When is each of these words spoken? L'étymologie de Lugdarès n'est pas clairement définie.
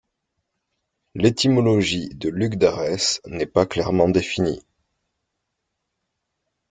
L'étymologie 1.13 2.09
de 2.15 2.29
Lugdarès 2.29 3.21
n'est 3.27 3.45
pas 3.45 3.67
clairement 3.67 4.09
définie. 4.09 4.63